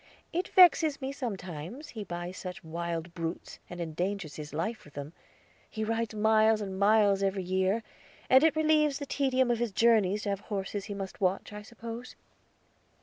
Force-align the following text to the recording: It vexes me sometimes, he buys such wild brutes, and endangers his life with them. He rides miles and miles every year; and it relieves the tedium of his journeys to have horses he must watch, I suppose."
It 0.33 0.47
vexes 0.47 0.99
me 0.99 1.11
sometimes, 1.11 1.89
he 1.89 2.03
buys 2.03 2.35
such 2.35 2.63
wild 2.63 3.13
brutes, 3.13 3.59
and 3.69 3.79
endangers 3.79 4.33
his 4.33 4.51
life 4.51 4.83
with 4.83 4.95
them. 4.95 5.13
He 5.69 5.83
rides 5.83 6.15
miles 6.15 6.59
and 6.59 6.79
miles 6.79 7.21
every 7.21 7.43
year; 7.43 7.83
and 8.27 8.43
it 8.43 8.55
relieves 8.55 8.97
the 8.97 9.05
tedium 9.05 9.51
of 9.51 9.59
his 9.59 9.71
journeys 9.71 10.23
to 10.23 10.29
have 10.29 10.39
horses 10.39 10.85
he 10.85 10.95
must 10.95 11.21
watch, 11.21 11.53
I 11.53 11.61
suppose." 11.61 12.15